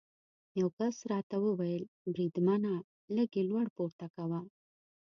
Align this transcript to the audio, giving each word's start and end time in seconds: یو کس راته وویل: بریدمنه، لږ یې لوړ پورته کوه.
یو 0.59 0.67
کس 0.77 0.95
راته 1.11 1.35
وویل: 1.41 1.83
بریدمنه، 2.13 2.73
لږ 3.15 3.29
یې 3.37 3.43
لوړ 3.49 3.65
پورته 3.75 4.05
کوه. 4.15 4.39